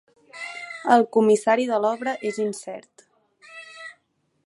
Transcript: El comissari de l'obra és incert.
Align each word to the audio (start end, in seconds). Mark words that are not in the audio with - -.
El 0.95 1.05
comissari 1.17 1.69
de 1.73 1.79
l'obra 1.83 2.17
és 2.31 2.43
incert. 2.47 3.09